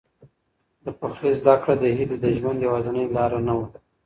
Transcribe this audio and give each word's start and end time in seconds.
د 0.83 0.85
پخلي 0.99 1.31
زده 1.39 1.55
کړه 1.61 1.75
د 1.79 1.83
هیلې 1.97 2.17
د 2.21 2.25
ژوند 2.37 2.63
یوازینۍ 2.65 3.05
لاره 3.15 3.39
نه 3.47 3.53
وه. 3.57 3.67